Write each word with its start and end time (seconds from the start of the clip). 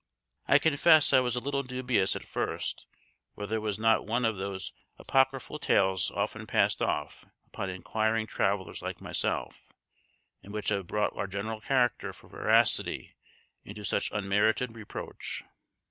I 0.47 0.57
confess 0.57 1.13
I 1.13 1.19
was 1.19 1.35
a 1.35 1.39
little 1.39 1.61
dubious 1.61 2.15
at 2.15 2.23
first 2.23 2.87
whether 3.35 3.57
it 3.57 3.59
was 3.59 3.77
not 3.77 4.03
one 4.07 4.25
of 4.25 4.35
those 4.37 4.73
apocryphal 4.97 5.59
tales 5.59 6.09
often 6.09 6.47
passed 6.47 6.81
off 6.81 7.23
upon 7.45 7.69
inquiring 7.69 8.25
travellers 8.25 8.81
like 8.81 8.99
myself, 8.99 9.71
and 10.41 10.51
which 10.53 10.69
have 10.69 10.87
brought 10.87 11.15
our 11.15 11.27
general 11.27 11.61
character 11.61 12.13
for 12.13 12.29
veracity 12.29 13.13
into 13.63 13.83
such 13.83 14.09
unmerited 14.11 14.73
reproach. 14.75 15.43